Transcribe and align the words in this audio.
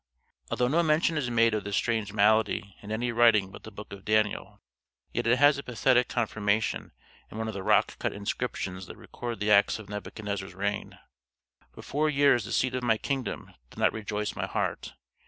Although 0.49 0.69
no 0.69 0.81
mention 0.81 1.15
is 1.15 1.29
made 1.29 1.53
of 1.53 1.63
this 1.63 1.75
strange 1.75 2.11
malady 2.11 2.75
in 2.81 2.91
any 2.91 3.11
writing 3.11 3.51
but 3.51 3.61
the 3.61 3.71
book 3.71 3.93
of 3.93 4.03
Daniel, 4.03 4.59
yet 5.13 5.27
it 5.27 5.37
has 5.37 5.59
a 5.59 5.61
pathetic 5.63 6.07
confirmation 6.07 6.91
in 7.29 7.37
one 7.37 7.47
of 7.47 7.53
the 7.53 7.61
rock 7.61 7.99
cut 7.99 8.11
inscriptions 8.11 8.87
that 8.87 8.97
record 8.97 9.39
the 9.39 9.51
acts 9.51 9.77
of 9.77 9.89
Nebuchadnezzar's 9.89 10.55
reign. 10.55 10.97
"For 11.71 11.83
four 11.83 12.09
years 12.09 12.45
the 12.45 12.51
seat 12.51 12.73
of 12.73 12.81
my 12.81 12.97
kingdom 12.97 13.53
did 13.69 13.77
not 13.77 13.93
rejoice 13.93 14.35
my 14.35 14.47
heart. 14.47 14.95